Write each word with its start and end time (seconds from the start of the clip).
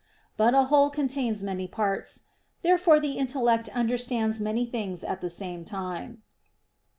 But 0.35 0.55
a 0.55 0.63
whole 0.63 0.89
contains 0.89 1.43
many 1.43 1.67
parts. 1.67 2.23
Therefore 2.63 2.99
the 2.99 3.19
intellect 3.19 3.69
understands 3.69 4.39
many 4.39 4.65
things 4.65 5.03
at 5.03 5.21
the 5.21 5.29
same 5.29 5.63
time. 5.63 6.23